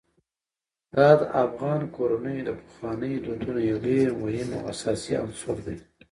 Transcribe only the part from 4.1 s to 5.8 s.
مهم او اساسي عنصر دی.